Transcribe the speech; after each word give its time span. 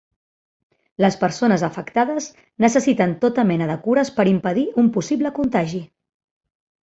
Les 1.03 1.17
persones 1.23 1.63
afectades 1.67 2.29
necessiten 2.65 3.13
tota 3.25 3.45
mena 3.51 3.67
de 3.73 3.77
cures 3.85 4.11
per 4.17 4.27
impedir 4.33 4.67
un 4.85 4.89
possible 4.97 5.33
contagi. 5.41 5.83